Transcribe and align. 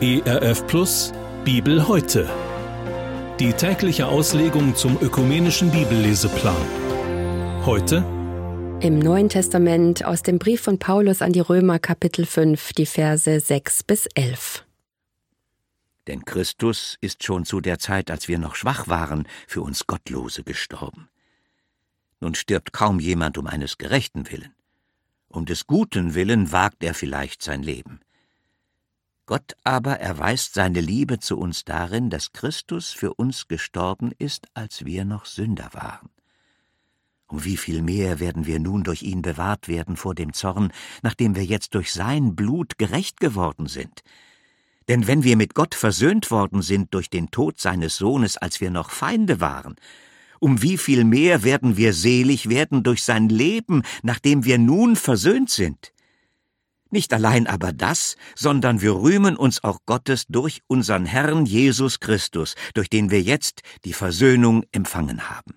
ERF 0.00 0.64
Plus 0.68 1.12
Bibel 1.44 1.88
heute. 1.88 2.30
Die 3.40 3.52
tägliche 3.52 4.06
Auslegung 4.06 4.76
zum 4.76 4.96
ökumenischen 5.00 5.72
Bibelleseplan. 5.72 6.54
Heute 7.66 8.04
im 8.80 9.00
Neuen 9.00 9.28
Testament 9.28 10.04
aus 10.04 10.22
dem 10.22 10.38
Brief 10.38 10.60
von 10.60 10.78
Paulus 10.78 11.20
an 11.20 11.32
die 11.32 11.40
Römer 11.40 11.80
Kapitel 11.80 12.26
5, 12.26 12.74
die 12.74 12.86
Verse 12.86 13.40
6 13.40 13.82
bis 13.82 14.06
11. 14.14 14.64
Denn 16.06 16.24
Christus 16.24 16.96
ist 17.00 17.24
schon 17.24 17.44
zu 17.44 17.60
der 17.60 17.80
Zeit, 17.80 18.08
als 18.08 18.28
wir 18.28 18.38
noch 18.38 18.54
schwach 18.54 18.86
waren, 18.86 19.26
für 19.48 19.62
uns 19.62 19.88
Gottlose 19.88 20.44
gestorben. 20.44 21.08
Nun 22.20 22.36
stirbt 22.36 22.72
kaum 22.72 23.00
jemand 23.00 23.36
um 23.36 23.48
eines 23.48 23.78
Gerechten 23.78 24.30
willen. 24.30 24.54
Um 25.28 25.44
des 25.44 25.66
Guten 25.66 26.14
willen 26.14 26.52
wagt 26.52 26.82
er 26.82 26.94
vielleicht 26.94 27.42
sein 27.42 27.62
Leben. 27.62 28.00
Gott 29.26 29.56
aber 29.62 30.00
erweist 30.00 30.54
seine 30.54 30.80
Liebe 30.80 31.18
zu 31.18 31.38
uns 31.38 31.64
darin, 31.64 32.08
dass 32.08 32.32
Christus 32.32 32.92
für 32.92 33.12
uns 33.12 33.46
gestorben 33.46 34.12
ist, 34.18 34.46
als 34.54 34.86
wir 34.86 35.04
noch 35.04 35.26
Sünder 35.26 35.68
waren. 35.72 36.08
Um 37.26 37.44
wie 37.44 37.58
viel 37.58 37.82
mehr 37.82 38.20
werden 38.20 38.46
wir 38.46 38.58
nun 38.58 38.84
durch 38.84 39.02
ihn 39.02 39.20
bewahrt 39.20 39.68
werden 39.68 39.98
vor 39.98 40.14
dem 40.14 40.32
Zorn, 40.32 40.72
nachdem 41.02 41.36
wir 41.36 41.44
jetzt 41.44 41.74
durch 41.74 41.92
sein 41.92 42.34
Blut 42.34 42.78
gerecht 42.78 43.20
geworden 43.20 43.66
sind. 43.66 44.00
Denn 44.88 45.06
wenn 45.06 45.24
wir 45.24 45.36
mit 45.36 45.54
Gott 45.54 45.74
versöhnt 45.74 46.30
worden 46.30 46.62
sind 46.62 46.94
durch 46.94 47.10
den 47.10 47.30
Tod 47.30 47.60
seines 47.60 47.96
Sohnes, 47.96 48.38
als 48.38 48.62
wir 48.62 48.70
noch 48.70 48.88
Feinde 48.88 49.42
waren, 49.42 49.76
um 50.40 50.62
wie 50.62 50.78
viel 50.78 51.04
mehr 51.04 51.42
werden 51.42 51.76
wir 51.76 51.92
selig 51.92 52.48
werden 52.48 52.82
durch 52.82 53.02
sein 53.02 53.28
Leben, 53.28 53.82
nachdem 54.02 54.44
wir 54.44 54.58
nun 54.58 54.96
versöhnt 54.96 55.50
sind. 55.50 55.92
Nicht 56.90 57.12
allein 57.12 57.46
aber 57.46 57.72
das, 57.72 58.16
sondern 58.34 58.80
wir 58.80 58.94
rühmen 58.94 59.36
uns 59.36 59.62
auch 59.62 59.80
Gottes 59.84 60.24
durch 60.28 60.62
unseren 60.68 61.04
Herrn 61.04 61.44
Jesus 61.44 62.00
Christus, 62.00 62.54
durch 62.72 62.88
den 62.88 63.10
wir 63.10 63.20
jetzt 63.20 63.60
die 63.84 63.92
Versöhnung 63.92 64.64
empfangen 64.72 65.28
haben. 65.28 65.54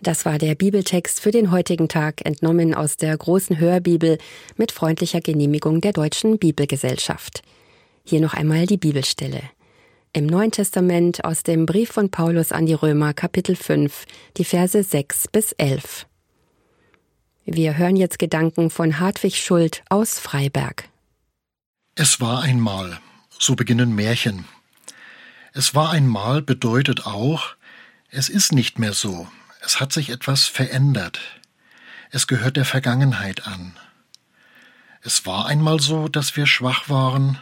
Das 0.00 0.26
war 0.26 0.36
der 0.36 0.54
Bibeltext 0.54 1.20
für 1.20 1.30
den 1.30 1.50
heutigen 1.50 1.88
Tag, 1.88 2.26
entnommen 2.26 2.74
aus 2.74 2.98
der 2.98 3.16
großen 3.16 3.58
Hörbibel 3.58 4.18
mit 4.56 4.70
freundlicher 4.70 5.22
Genehmigung 5.22 5.80
der 5.80 5.92
Deutschen 5.92 6.38
Bibelgesellschaft. 6.38 7.42
Hier 8.04 8.20
noch 8.20 8.34
einmal 8.34 8.66
die 8.66 8.76
Bibelstelle. 8.76 9.40
Im 10.16 10.24
Neuen 10.24 10.50
Testament 10.50 11.26
aus 11.26 11.42
dem 11.42 11.66
Brief 11.66 11.90
von 11.90 12.10
Paulus 12.10 12.50
an 12.50 12.64
die 12.64 12.72
Römer 12.72 13.12
Kapitel 13.12 13.54
5, 13.54 14.06
die 14.38 14.46
Verse 14.46 14.82
6 14.82 15.28
bis 15.28 15.52
11. 15.52 16.06
Wir 17.44 17.76
hören 17.76 17.96
jetzt 17.96 18.18
Gedanken 18.18 18.70
von 18.70 18.98
Hartwig 18.98 19.36
Schuld 19.36 19.84
aus 19.90 20.18
Freiberg. 20.18 20.88
Es 21.96 22.18
war 22.18 22.40
einmal, 22.40 22.98
so 23.38 23.56
beginnen 23.56 23.94
Märchen. 23.94 24.46
Es 25.52 25.74
war 25.74 25.90
einmal 25.90 26.40
bedeutet 26.40 27.04
auch, 27.04 27.54
es 28.08 28.30
ist 28.30 28.52
nicht 28.52 28.78
mehr 28.78 28.94
so, 28.94 29.28
es 29.60 29.80
hat 29.80 29.92
sich 29.92 30.08
etwas 30.08 30.46
verändert. 30.46 31.20
Es 32.10 32.26
gehört 32.26 32.56
der 32.56 32.64
Vergangenheit 32.64 33.46
an. 33.46 33.76
Es 35.02 35.26
war 35.26 35.44
einmal 35.44 35.78
so, 35.78 36.08
dass 36.08 36.38
wir 36.38 36.46
schwach 36.46 36.88
waren. 36.88 37.38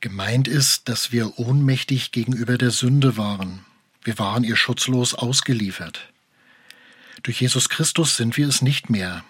Gemeint 0.00 0.48
ist, 0.48 0.88
dass 0.88 1.12
wir 1.12 1.38
ohnmächtig 1.38 2.10
gegenüber 2.10 2.56
der 2.56 2.70
Sünde 2.70 3.18
waren. 3.18 3.66
Wir 4.02 4.18
waren 4.18 4.44
ihr 4.44 4.56
schutzlos 4.56 5.14
ausgeliefert. 5.14 6.10
Durch 7.22 7.42
Jesus 7.42 7.68
Christus 7.68 8.16
sind 8.16 8.38
wir 8.38 8.48
es 8.48 8.62
nicht 8.62 8.88
mehr. 8.88 9.24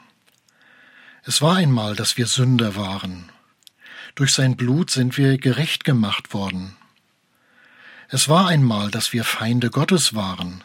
Es 1.25 1.43
war 1.43 1.57
einmal, 1.57 1.97
dass 1.97 2.17
wir 2.17 2.29
Sünder 2.29 2.77
waren. 2.77 3.31
Durch 4.15 4.33
sein 4.33 4.57
Blut 4.57 4.91
sind 4.91 5.19
wir 5.19 5.39
gerecht 5.39 5.83
gemacht 5.83 6.33
worden. 6.33 6.77
Es 8.09 8.29
war 8.29 8.47
einmal, 8.47 8.93
dass 8.93 9.13
wir 9.13 9.25
Feinde 9.25 9.71
Gottes 9.71 10.15
waren. 10.15 10.63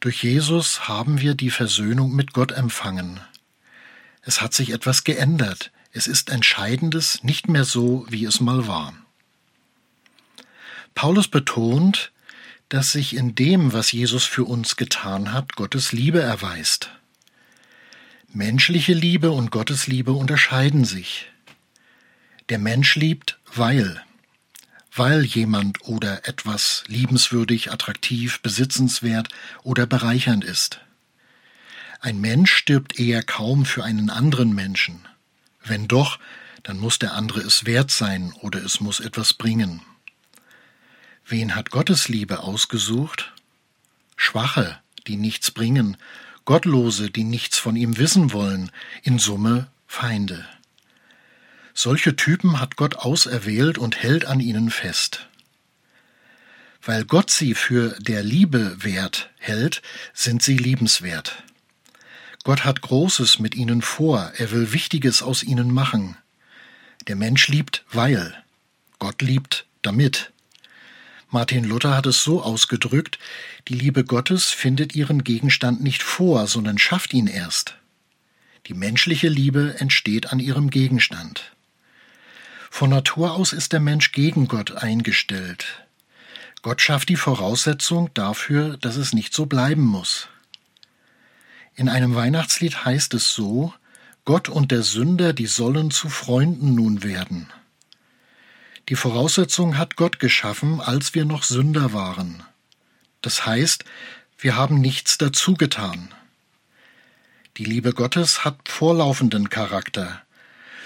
Durch 0.00 0.22
Jesus 0.22 0.88
haben 0.88 1.22
wir 1.22 1.34
die 1.34 1.50
Versöhnung 1.50 2.14
mit 2.14 2.34
Gott 2.34 2.52
empfangen. 2.52 3.20
Es 4.20 4.42
hat 4.42 4.52
sich 4.52 4.72
etwas 4.72 5.04
geändert. 5.04 5.72
Es 5.90 6.06
ist 6.06 6.28
Entscheidendes 6.28 7.24
nicht 7.24 7.48
mehr 7.48 7.64
so, 7.64 8.04
wie 8.10 8.26
es 8.26 8.40
mal 8.40 8.66
war. 8.66 8.92
Paulus 10.96 11.28
betont, 11.28 12.10
dass 12.70 12.92
sich 12.92 13.14
in 13.14 13.34
dem, 13.34 13.74
was 13.74 13.92
Jesus 13.92 14.24
für 14.24 14.44
uns 14.44 14.76
getan 14.76 15.32
hat, 15.32 15.54
Gottes 15.54 15.92
Liebe 15.92 16.20
erweist. 16.20 16.90
Menschliche 18.32 18.94
Liebe 18.94 19.30
und 19.30 19.50
Gottes 19.50 19.86
Liebe 19.86 20.12
unterscheiden 20.12 20.86
sich. 20.86 21.30
Der 22.48 22.58
Mensch 22.58 22.96
liebt, 22.96 23.38
weil, 23.54 24.02
weil 24.94 25.22
jemand 25.24 25.82
oder 25.82 26.26
etwas 26.26 26.82
liebenswürdig, 26.86 27.70
attraktiv, 27.70 28.40
besitzenswert 28.40 29.28
oder 29.62 29.84
bereichernd 29.84 30.44
ist. 30.44 30.80
Ein 32.00 32.22
Mensch 32.22 32.52
stirbt 32.52 32.98
eher 32.98 33.22
kaum 33.22 33.66
für 33.66 33.84
einen 33.84 34.08
anderen 34.08 34.54
Menschen. 34.54 35.06
Wenn 35.62 35.88
doch, 35.88 36.18
dann 36.62 36.78
muss 36.78 36.98
der 36.98 37.12
andere 37.12 37.40
es 37.40 37.66
wert 37.66 37.90
sein 37.90 38.32
oder 38.40 38.64
es 38.64 38.80
muss 38.80 39.00
etwas 39.00 39.34
bringen. 39.34 39.82
Wen 41.28 41.56
hat 41.56 41.70
Gottes 41.70 42.08
Liebe 42.08 42.40
ausgesucht? 42.40 43.32
Schwache, 44.16 44.78
die 45.08 45.16
nichts 45.16 45.50
bringen, 45.50 45.96
Gottlose, 46.44 47.10
die 47.10 47.24
nichts 47.24 47.58
von 47.58 47.74
ihm 47.74 47.98
wissen 47.98 48.32
wollen, 48.32 48.70
in 49.02 49.18
Summe 49.18 49.66
Feinde. 49.88 50.46
Solche 51.74 52.14
Typen 52.14 52.60
hat 52.60 52.76
Gott 52.76 52.94
auserwählt 52.94 53.76
und 53.76 53.96
hält 53.96 54.24
an 54.24 54.38
ihnen 54.38 54.70
fest. 54.70 55.26
Weil 56.80 57.04
Gott 57.04 57.30
sie 57.30 57.54
für 57.54 57.96
der 57.98 58.22
Liebe 58.22 58.84
wert 58.84 59.30
hält, 59.38 59.82
sind 60.14 60.44
sie 60.44 60.56
liebenswert. 60.56 61.42
Gott 62.44 62.64
hat 62.64 62.80
Großes 62.82 63.40
mit 63.40 63.56
ihnen 63.56 63.82
vor, 63.82 64.30
er 64.36 64.52
will 64.52 64.72
Wichtiges 64.72 65.22
aus 65.22 65.42
ihnen 65.42 65.74
machen. 65.74 66.16
Der 67.08 67.16
Mensch 67.16 67.48
liebt, 67.48 67.84
weil. 67.90 68.40
Gott 69.00 69.20
liebt, 69.22 69.66
damit. 69.82 70.30
Martin 71.28 71.64
Luther 71.64 71.96
hat 71.96 72.06
es 72.06 72.22
so 72.22 72.42
ausgedrückt, 72.42 73.18
die 73.68 73.74
Liebe 73.74 74.04
Gottes 74.04 74.50
findet 74.50 74.94
ihren 74.94 75.24
Gegenstand 75.24 75.82
nicht 75.82 76.02
vor, 76.02 76.46
sondern 76.46 76.78
schafft 76.78 77.12
ihn 77.12 77.26
erst. 77.26 77.76
Die 78.66 78.74
menschliche 78.74 79.28
Liebe 79.28 79.74
entsteht 79.78 80.32
an 80.32 80.38
ihrem 80.38 80.70
Gegenstand. 80.70 81.52
Von 82.70 82.90
Natur 82.90 83.32
aus 83.32 83.52
ist 83.52 83.72
der 83.72 83.80
Mensch 83.80 84.12
gegen 84.12 84.48
Gott 84.48 84.72
eingestellt. 84.72 85.86
Gott 86.62 86.80
schafft 86.80 87.08
die 87.08 87.16
Voraussetzung 87.16 88.10
dafür, 88.14 88.76
dass 88.76 88.96
es 88.96 89.12
nicht 89.12 89.34
so 89.34 89.46
bleiben 89.46 89.84
muss. 89.84 90.28
In 91.74 91.88
einem 91.88 92.14
Weihnachtslied 92.14 92.84
heißt 92.84 93.14
es 93.14 93.34
so, 93.34 93.72
Gott 94.24 94.48
und 94.48 94.72
der 94.72 94.82
Sünder, 94.82 95.32
die 95.32 95.46
sollen 95.46 95.90
zu 95.90 96.08
Freunden 96.08 96.74
nun 96.74 97.02
werden. 97.02 97.52
Die 98.88 98.94
Voraussetzung 98.94 99.78
hat 99.78 99.96
Gott 99.96 100.20
geschaffen, 100.20 100.80
als 100.80 101.12
wir 101.12 101.24
noch 101.24 101.42
Sünder 101.42 101.92
waren. 101.92 102.44
Das 103.20 103.44
heißt, 103.44 103.84
wir 104.38 104.54
haben 104.54 104.80
nichts 104.80 105.18
dazu 105.18 105.54
getan. 105.54 106.14
Die 107.56 107.64
Liebe 107.64 107.92
Gottes 107.92 108.44
hat 108.44 108.68
vorlaufenden 108.68 109.50
Charakter. 109.50 110.22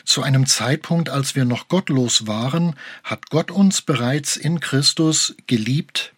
Zu 0.06 0.22
einem 0.22 0.46
Zeitpunkt, 0.46 1.10
als 1.10 1.34
wir 1.34 1.44
noch 1.44 1.68
gottlos 1.68 2.26
waren, 2.26 2.74
hat 3.04 3.28
Gott 3.28 3.50
uns 3.50 3.82
bereits 3.82 4.38
in 4.38 4.60
Christus 4.60 5.34
geliebt. 5.46 6.14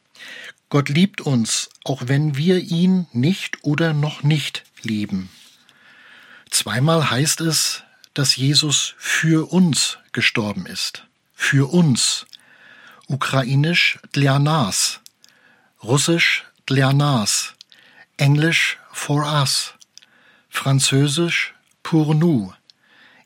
Gott 0.69 0.88
liebt 0.88 1.20
uns, 1.20 1.69
auch 1.82 2.03
wenn 2.06 2.37
wir 2.37 2.59
ihn 2.59 3.09
nicht 3.12 3.64
oder 3.64 3.93
noch 3.93 4.22
nicht 4.22 4.62
lieben. 4.82 5.31
Zweimal 6.49 7.10
heißt 7.10 7.41
es, 7.41 7.82
dass 8.14 8.37
Jesus 8.37 8.94
für 8.99 9.50
uns 9.50 9.99
gestorben 10.12 10.67
ist 10.67 11.06
für 11.43 11.73
uns, 11.73 12.25
ukrainisch 13.09 13.99
Dlianas, 14.12 15.00
russisch 15.83 16.44
Dlianas, 16.67 17.55
englisch 18.17 18.79
for 18.93 19.25
us, 19.25 19.75
französisch 20.49 21.53
pour 21.83 22.15
nous, 22.15 22.53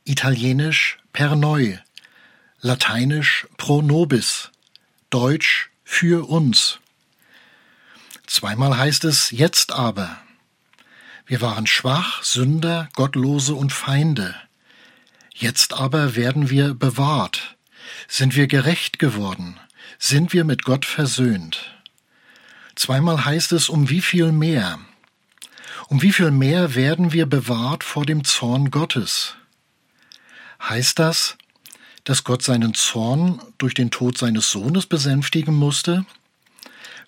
italienisch 0.04 0.98
per 1.12 1.36
noi, 1.36 1.78
lateinisch 2.62 3.46
pro 3.58 3.82
nobis, 3.82 4.50
deutsch 5.10 5.70
für 5.84 6.26
uns. 6.28 6.78
Zweimal 8.26 8.78
heißt 8.78 9.04
es 9.04 9.30
jetzt 9.30 9.72
aber. 9.72 10.16
Wir 11.26 11.42
waren 11.42 11.66
schwach, 11.66 12.22
Sünder, 12.24 12.88
Gottlose 12.94 13.54
und 13.54 13.74
Feinde. 13.74 14.34
Jetzt 15.34 15.74
aber 15.74 16.16
werden 16.16 16.48
wir 16.48 16.72
bewahrt, 16.72 17.55
sind 18.08 18.36
wir 18.36 18.46
gerecht 18.46 18.98
geworden? 18.98 19.58
Sind 19.98 20.32
wir 20.32 20.44
mit 20.44 20.64
Gott 20.64 20.84
versöhnt? 20.84 21.72
Zweimal 22.74 23.24
heißt 23.24 23.52
es, 23.52 23.68
um 23.68 23.88
wie 23.88 24.02
viel 24.02 24.32
mehr? 24.32 24.78
Um 25.88 26.02
wie 26.02 26.12
viel 26.12 26.30
mehr 26.30 26.74
werden 26.74 27.12
wir 27.12 27.26
bewahrt 27.26 27.84
vor 27.84 28.04
dem 28.04 28.24
Zorn 28.24 28.70
Gottes? 28.70 29.34
Heißt 30.60 30.98
das, 30.98 31.36
dass 32.04 32.24
Gott 32.24 32.42
seinen 32.42 32.74
Zorn 32.74 33.40
durch 33.58 33.74
den 33.74 33.90
Tod 33.90 34.18
seines 34.18 34.50
Sohnes 34.50 34.86
besänftigen 34.86 35.54
musste? 35.54 36.04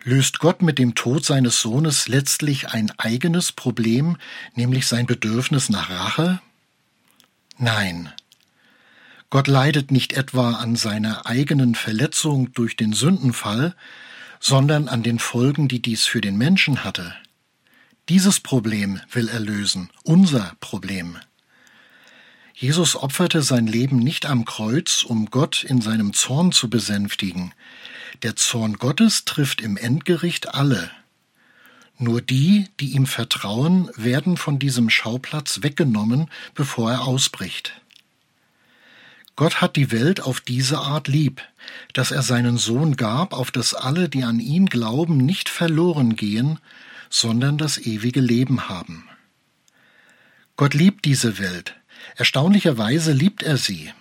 Löst 0.05 0.39
Gott 0.39 0.63
mit 0.63 0.79
dem 0.79 0.95
Tod 0.95 1.25
seines 1.25 1.61
Sohnes 1.61 2.09
letztlich 2.09 2.69
ein 2.69 2.91
eigenes 2.99 3.53
Problem, 3.53 4.17
nämlich 4.55 4.87
sein 4.87 5.07
Bedürfnis 5.07 5.69
nach 5.69 5.91
Rache? 5.91 6.41
Nein. 7.59 8.13
Gott 9.31 9.47
leidet 9.47 9.91
nicht 9.91 10.15
etwa 10.15 10.53
an 10.53 10.75
seiner 10.75 11.27
eigenen 11.27 11.75
Verletzung 11.75 12.53
durch 12.55 12.77
den 12.77 12.95
Sündenfall, 12.95 13.75
sondern 14.41 14.89
an 14.89 15.03
den 15.03 15.19
Folgen, 15.19 15.69
die 15.69 15.83
dies 15.83 16.05
für 16.05 16.23
den 16.23 16.39
Menschen 16.39 16.83
hatte. 16.83 17.15
Dieses 18.09 18.41
Problem 18.41 19.01
will 19.13 19.29
er 19.29 19.41
lösen, 19.41 19.91
unser 20.03 20.57
Problem. 20.61 21.19
Jesus 22.55 22.97
opferte 22.97 23.43
sein 23.43 23.67
Leben 23.67 23.99
nicht 23.99 24.25
am 24.25 24.47
Kreuz, 24.47 25.03
um 25.03 25.27
Gott 25.27 25.63
in 25.63 25.83
seinem 25.83 26.15
Zorn 26.15 26.51
zu 26.51 26.71
besänftigen. 26.71 27.53
Der 28.23 28.35
Zorn 28.35 28.79
Gottes 28.79 29.27
trifft 29.27 29.61
im 29.61 29.77
Endgericht 29.77 30.55
alle. 30.55 30.91
Nur 31.99 32.23
die, 32.23 32.67
die 32.81 32.93
ihm 32.93 33.07
vertrauen, 33.07 33.91
werden 33.95 34.39
von 34.39 34.59
diesem 34.59 34.89
Schauplatz 34.89 35.63
weggenommen, 35.63 36.31
bevor 36.55 36.91
er 36.91 37.03
ausbricht. 37.03 37.75
Gott 39.39 39.61
hat 39.61 39.77
die 39.77 39.93
Welt 39.93 40.21
auf 40.21 40.41
diese 40.41 40.79
Art 40.81 41.07
lieb, 41.07 41.47
dass 41.93 42.11
er 42.11 42.23
seinen 42.23 42.59
Sohn 42.59 42.97
gab, 42.97 43.33
auf 43.33 43.53
dass 43.53 43.73
alle, 43.73 44.09
die 44.09 44.25
an 44.25 44.41
ihn 44.41 44.67
glauben, 44.67 45.19
nicht 45.19 45.49
verloren 45.49 46.17
gehen, 46.17 46.59
sondern 47.09 47.57
das 47.57 47.79
ewige 47.79 48.19
Leben 48.19 48.69
haben. 48.69 49.09
Gott 50.57 50.75
liebt 50.75 51.05
diese 51.05 51.39
Welt. 51.39 51.77
Erstaunlicherweise 52.17 53.13
liebt 53.13 53.45
er 53.45 53.59
sie. 53.59 53.93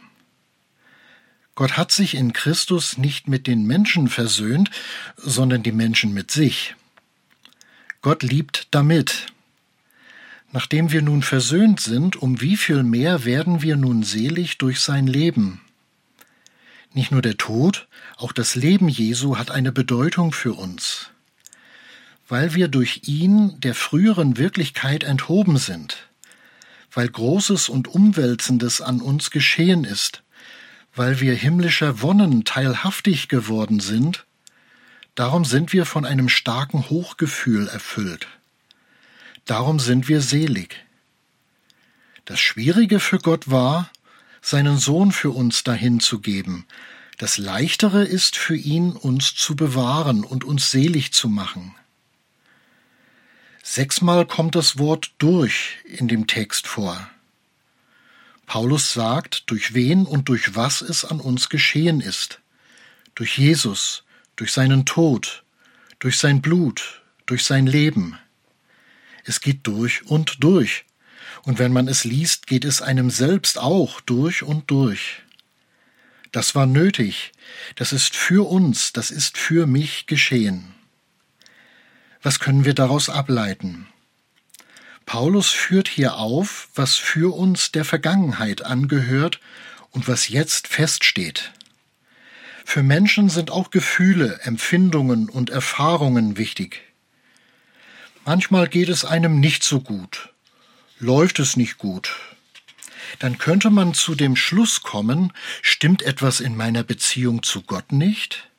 Gott 1.53 1.77
hat 1.77 1.91
sich 1.91 2.15
in 2.15 2.33
Christus 2.33 2.97
nicht 2.97 3.27
mit 3.27 3.45
den 3.45 3.67
Menschen 3.67 4.07
versöhnt, 4.07 4.71
sondern 5.17 5.61
die 5.61 5.71
Menschen 5.71 6.15
mit 6.15 6.31
sich. 6.31 6.73
Gott 8.01 8.23
liebt 8.23 8.69
damit. 8.71 9.27
Nachdem 10.51 10.91
wir 10.91 11.01
nun 11.01 11.23
versöhnt 11.23 11.79
sind, 11.81 12.15
um 12.15 12.39
wie 12.39 12.55
viel 12.55 12.83
mehr 12.83 13.25
werden 13.25 13.61
wir 13.61 13.75
nun 13.75 14.03
selig 14.03 14.57
durch 14.57 14.79
sein 14.79 15.05
Leben? 15.05 15.61
Nicht 16.94 17.11
nur 17.11 17.21
der 17.21 17.38
Tod, 17.38 17.88
auch 18.15 18.31
das 18.31 18.55
Leben 18.55 18.88
Jesu 18.88 19.38
hat 19.38 19.51
eine 19.51 19.71
Bedeutung 19.71 20.31
für 20.31 20.53
uns, 20.53 21.11
weil 22.29 22.55
wir 22.55 22.69
durch 22.69 23.01
ihn 23.03 23.59
der 23.59 23.75
früheren 23.75 24.38
Wirklichkeit 24.38 25.03
enthoben 25.03 25.57
sind, 25.57 26.09
weil 26.91 27.09
Großes 27.09 27.67
und 27.67 27.89
Umwälzendes 27.89 28.81
an 28.81 29.01
uns 29.01 29.31
geschehen 29.31 29.83
ist, 29.83 30.23
weil 30.95 31.19
wir 31.19 31.35
himmlischer 31.35 32.01
Wonnen 32.01 32.45
teilhaftig 32.45 33.27
geworden 33.27 33.81
sind, 33.81 34.25
darum 35.13 35.44
sind 35.44 35.73
wir 35.73 35.85
von 35.85 36.05
einem 36.05 36.29
starken 36.29 36.89
Hochgefühl 36.89 37.67
erfüllt. 37.67 38.27
Darum 39.47 39.79
sind 39.79 40.09
wir 40.09 40.21
selig. 40.21 40.85
Das 42.25 42.39
Schwierige 42.39 42.99
für 42.99 43.17
Gott 43.17 43.49
war, 43.49 43.89
seinen 44.41 44.77
Sohn 44.77 45.13
für 45.13 45.29
uns 45.29 45.63
dahin 45.63 46.01
zu 46.01 46.19
geben. 46.19 46.65
Das 47.17 47.38
Leichtere 47.38 48.03
ist 48.03 48.35
für 48.35 48.57
ihn, 48.57 48.91
uns 48.91 49.35
zu 49.35 49.55
bewahren 49.55 50.25
und 50.25 50.44
uns 50.44 50.69
selig 50.69 51.13
zu 51.13 51.29
machen. 51.29 51.73
Sechsmal 53.63 54.25
kommt 54.25 54.55
das 54.55 54.77
Wort 54.77 55.11
durch 55.17 55.77
in 55.85 56.09
dem 56.09 56.27
Text 56.27 56.67
vor. 56.67 57.09
Paulus 58.47 58.91
sagt, 58.91 59.49
durch 59.49 59.73
wen 59.73 60.05
und 60.05 60.27
durch 60.27 60.55
was 60.55 60.81
es 60.81 61.05
an 61.05 61.21
uns 61.21 61.47
geschehen 61.47 62.01
ist. 62.01 62.41
Durch 63.15 63.38
Jesus, 63.38 64.03
durch 64.35 64.51
seinen 64.51 64.85
Tod, 64.85 65.44
durch 65.99 66.17
sein 66.19 66.41
Blut, 66.41 67.01
durch 67.25 67.45
sein 67.45 67.65
Leben. 67.65 68.17
Es 69.27 69.41
geht 69.41 69.68
durch 69.68 70.06
und 70.06 70.41
durch. 70.44 70.85
Und 71.44 71.59
wenn 71.59 71.74
man 71.74 71.89
es 71.89 72.06
liest, 72.06 72.47
geht 72.47 72.63
es 72.63 72.81
einem 72.81 73.09
selbst 73.09 73.59
auch 73.59 74.00
durch 74.01 74.41
und 74.41 74.71
durch. 74.71 75.21
Das 76.31 76.56
war 76.56 76.65
nötig. 76.65 77.33
Das 77.75 77.91
ist 77.91 78.15
für 78.15 78.50
uns, 78.50 78.94
das 78.94 79.12
ist 79.12 79.38
für 79.38 79.68
mich 79.68 80.07
geschehen. 80.07 80.74
Was 82.21 82.39
können 82.39 82.63
wir 82.63 82.74
daraus 82.74 83.09
ableiten? 83.09 83.88
Paulus 85.06 85.50
führt 85.51 85.89
hier 85.89 86.15
auf, 86.15 86.69
was 86.73 86.95
für 86.95 87.35
uns 87.35 87.71
der 87.71 87.85
Vergangenheit 87.85 88.63
angehört 88.63 89.39
und 89.91 90.07
was 90.07 90.30
jetzt 90.30 90.68
feststeht. 90.68 91.51
Für 92.65 92.83
Menschen 92.83 93.30
sind 93.30 93.51
auch 93.51 93.71
Gefühle, 93.71 94.39
Empfindungen 94.44 95.30
und 95.30 95.50
Erfahrungen 95.50 96.38
wichtig. 96.38 96.86
Manchmal 98.27 98.68
geht 98.68 98.89
es 98.89 99.06
einem 99.06 99.39
nicht 99.39 99.63
so 99.63 99.79
gut, 99.79 100.33
läuft 101.00 101.39
es 101.39 101.56
nicht 101.56 101.77
gut. 101.77 102.13
Dann 103.19 103.38
könnte 103.38 103.69
man 103.69 103.94
zu 103.94 104.15
dem 104.15 104.35
Schluss 104.35 104.83
kommen, 104.83 105.31
stimmt 105.62 106.01
etwas 106.01 106.41
in 106.41 106.57
meiner 106.57 106.83
Beziehung 106.83 107.41
zu 107.41 107.62
Gott 107.62 107.94
nicht? 107.94 108.50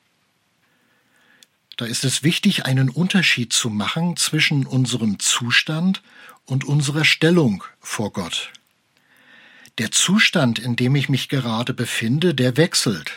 Da 1.77 1.85
ist 1.85 2.03
es 2.03 2.23
wichtig, 2.23 2.65
einen 2.65 2.89
Unterschied 2.89 3.53
zu 3.53 3.69
machen 3.69 4.17
zwischen 4.17 4.65
unserem 4.65 5.19
Zustand 5.19 6.01
und 6.45 6.63
unserer 6.63 7.05
Stellung 7.05 7.63
vor 7.79 8.11
Gott. 8.11 8.51
Der 9.77 9.91
Zustand, 9.91 10.57
in 10.57 10.77
dem 10.77 10.95
ich 10.95 11.09
mich 11.09 11.29
gerade 11.29 11.75
befinde, 11.75 12.33
der 12.33 12.57
wechselt. 12.57 13.11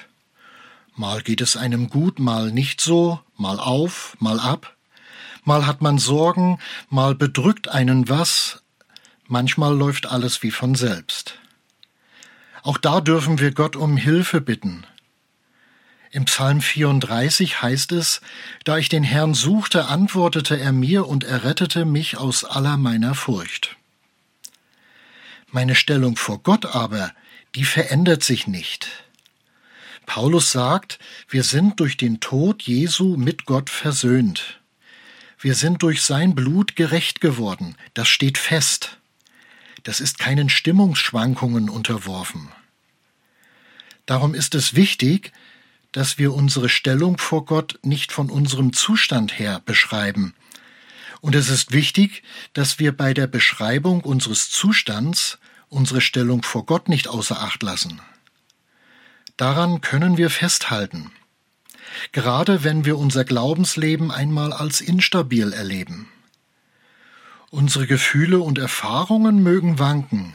Mal 0.97 1.23
geht 1.23 1.41
es 1.41 1.57
einem 1.57 1.89
gut, 1.89 2.19
mal 2.19 2.53
nicht 2.53 2.83
so, 2.83 3.21
mal 3.39 3.59
auf, 3.59 4.19
mal 4.21 4.39
ab 4.39 4.77
mal 5.43 5.67
hat 5.67 5.83
man 5.83 5.99
Sorgen, 5.99 6.59
mal 6.89 7.15
bedrückt 7.15 7.69
einen 7.69 8.09
was, 8.09 8.63
manchmal 9.27 9.77
läuft 9.77 10.07
alles 10.07 10.43
wie 10.43 10.51
von 10.51 10.75
selbst. 10.75 11.39
Auch 12.63 12.79
da 12.79 13.01
dürfen 13.01 13.41
wir 13.41 13.53
Gott 13.53 13.77
um 13.77 13.97
Hilfe 13.97 14.41
bitten. 14.41 14.87
Im 16.11 16.27
Psalm 16.27 16.61
34 16.61 17.63
heißt 17.63 17.93
es, 17.93 18.21
da 18.65 18.77
ich 18.77 18.89
den 18.89 19.03
Herrn 19.03 19.35
suchte, 19.35 19.87
antwortete 19.87 20.61
er 20.61 20.73
mir 20.73 21.09
und 21.09 21.25
errettete 21.25 21.85
mich 21.85 22.19
aus 22.19 22.45
aller 22.45 22.77
meiner 22.77 23.15
Furcht. 23.15 23.77
Meine 25.51 25.75
Stellung 25.75 26.17
vor 26.17 26.43
Gott 26.43 26.67
aber, 26.67 27.13
die 27.55 27.65
verändert 27.65 28.23
sich 28.23 28.47
nicht. 28.47 28.89
Paulus 30.07 30.53
sagt, 30.53 30.99
wir 31.29 31.45
sind 31.45 31.81
durch 31.81 31.97
den 31.97 32.21
Tod 32.21 32.63
Jesu 32.63 33.17
mit 33.17 33.47
Gott 33.47 33.71
versöhnt. 33.71 34.62
Wir 35.43 35.57
sind 35.57 35.83
durch 35.83 36.03
sein 36.03 36.37
Blut 36.37 36.77
gerecht 36.77 37.21
geworden. 37.21 37.75
Das 37.95 38.07
steht 38.07 38.39
fest. 38.39 38.99
Das 39.83 40.01
ist 40.01 40.21
keinen 40.21 40.49
Stimmungsschwankungen 40.49 41.69
unterworfen. 41.69 42.49
Darum 44.07 44.35
ist 44.35 44.55
es 44.55 44.77
wichtig, 44.77 45.33
dass 45.91 46.17
wir 46.17 46.33
unsere 46.33 46.69
Stellung 46.69 47.19
vor 47.19 47.45
Gott 47.45 47.81
nicht 47.83 48.13
von 48.13 48.31
unserem 48.31 48.73
Zustand 48.73 49.37
her 49.37 49.61
beschreiben. 49.65 50.33
Und 51.21 51.35
es 51.35 51.49
ist 51.49 51.73
wichtig, 51.73 52.23
dass 52.53 52.79
wir 52.79 52.97
bei 52.97 53.13
der 53.13 53.27
Beschreibung 53.27 54.03
unseres 54.03 54.49
Zustands 54.49 55.39
unsere 55.69 56.01
Stellung 56.01 56.45
vor 56.45 56.67
Gott 56.67 56.89
nicht 56.89 57.09
außer 57.09 57.41
Acht 57.41 57.65
lassen. 57.65 58.01
Daran 59.37 59.81
können 59.81 60.17
wir 60.19 60.31
festhalten 60.31 61.11
gerade 62.13 62.65
wenn 62.65 62.85
wir 62.85 62.99
unser 62.99 63.25
Glaubensleben 63.25 64.11
einmal 64.11 64.53
als 64.53 64.81
instabil 64.81 65.53
erleben. 65.53 66.09
Unsere 67.51 67.87
Gefühle 67.87 68.41
und 68.41 68.59
Erfahrungen 68.59 69.43
mögen 69.43 69.79
wanken, 69.79 70.35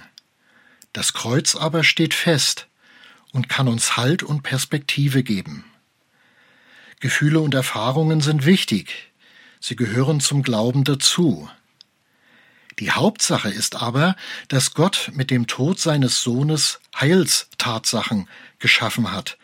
das 0.94 1.14
Kreuz 1.14 1.56
aber 1.56 1.84
steht 1.84 2.14
fest 2.14 2.68
und 3.32 3.50
kann 3.50 3.68
uns 3.68 3.98
Halt 3.98 4.24
und 4.24 4.44
Perspektive 4.44 5.24
geben. 5.24 5.64
Gefühle 7.00 7.40
und 7.40 7.54
Erfahrungen 7.54 8.22
sind 8.22 8.46
wichtig, 8.46 9.12
sie 9.60 9.76
gehören 9.76 10.20
zum 10.20 10.42
Glauben 10.42 10.84
dazu. 10.84 11.50
Die 12.80 12.92
Hauptsache 12.92 13.50
ist 13.50 13.76
aber, 13.76 14.16
dass 14.48 14.74
Gott 14.74 15.12
mit 15.14 15.32
dem 15.32 15.48
Tod 15.48 15.80
seines 15.80 16.22
Sohnes 16.22 16.80
Heilstatsachen 17.00 18.28
geschaffen 18.60 19.12
hat, 19.12 19.38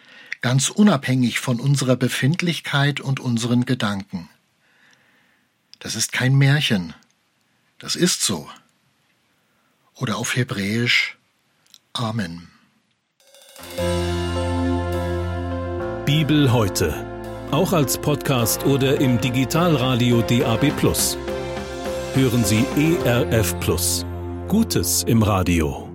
ganz 0.44 0.70
unabhängig 0.70 1.40
von 1.40 1.60
unserer 1.60 1.96
Befindlichkeit 1.96 3.00
und 3.00 3.20
unseren 3.20 3.66
Gedanken. 3.66 4.30
Das 5.80 5.96
ist 5.96 6.12
kein 6.12 6.36
Märchen, 6.36 6.94
das 7.80 7.96
ist 7.96 8.22
so. 8.22 8.48
Oder 9.96 10.18
auf 10.18 10.36
Hebräisch 10.36 11.18
Amen. 11.94 12.50
Bibel 16.06 16.52
heute, 16.52 17.08
auch 17.52 17.72
als 17.72 17.98
Podcast 17.98 18.66
oder 18.66 19.00
im 19.00 19.22
Digitalradio 19.22 20.22
DAB. 20.24 20.64
Hören 22.16 22.44
Sie 22.44 22.66
ERF 22.76 23.56
Gutes 24.50 25.04
im 25.04 25.24
Radio. 25.24 25.93